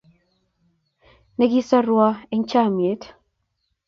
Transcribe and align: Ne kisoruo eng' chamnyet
Ne 1.37 1.45
kisoruo 1.51 2.09
eng' 2.33 2.47
chamnyet 2.51 3.01